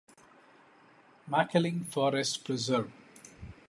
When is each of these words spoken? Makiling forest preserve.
Makiling 1.29 1.81
forest 1.85 2.43
preserve. 2.43 2.91